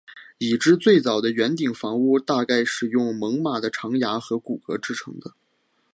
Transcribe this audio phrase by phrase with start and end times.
[0.39, 5.35] 已知最早的圆顶房屋大概是用猛犸的长牙和骨骼制成的。